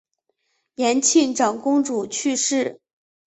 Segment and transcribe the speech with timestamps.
[0.73, 2.79] 延庆长公主去世。